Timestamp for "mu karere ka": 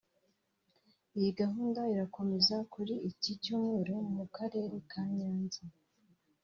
4.15-5.01